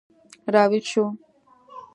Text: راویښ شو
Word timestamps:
راویښ 0.53 0.85
شو 0.91 1.05